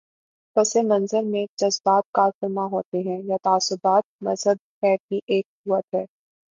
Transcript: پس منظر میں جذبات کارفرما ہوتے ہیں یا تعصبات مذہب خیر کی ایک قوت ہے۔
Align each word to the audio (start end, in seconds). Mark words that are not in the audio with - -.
پس 0.55 0.75
منظر 0.83 1.23
میں 1.23 1.45
جذبات 1.57 2.03
کارفرما 2.13 2.65
ہوتے 2.65 2.99
ہیں 2.99 3.21
یا 3.23 3.37
تعصبات 3.43 4.03
مذہب 4.21 4.57
خیر 4.81 4.97
کی 5.09 5.19
ایک 5.27 5.45
قوت 5.59 5.95
ہے۔ 5.95 6.05